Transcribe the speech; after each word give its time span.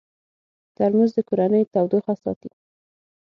ترموز 0.77 1.09
د 1.15 1.19
کورنۍ 1.29 1.63
تودوخه 1.73 2.13
ساتي. 2.23 2.51